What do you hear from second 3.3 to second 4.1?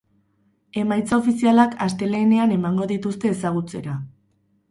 ezagutzera.